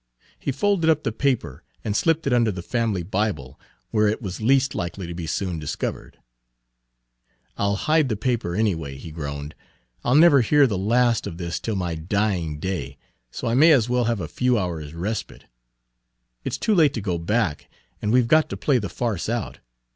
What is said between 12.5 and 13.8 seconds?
day, so I may